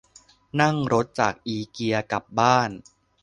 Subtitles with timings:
[0.61, 2.69] นั่งรถจากอิเกียกลับบ้าน